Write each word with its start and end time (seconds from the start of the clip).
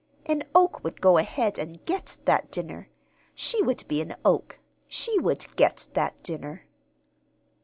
An 0.25 0.41
oak 0.55 0.83
would 0.83 0.99
go 0.99 1.19
ahead 1.19 1.59
and 1.59 1.85
get 1.85 2.17
that 2.25 2.49
dinner. 2.49 2.89
She 3.35 3.61
would 3.61 3.87
be 3.87 4.01
an 4.01 4.15
oak. 4.25 4.57
She 4.87 5.19
would 5.19 5.45
get 5.55 5.89
that 5.93 6.23
dinner. 6.23 6.65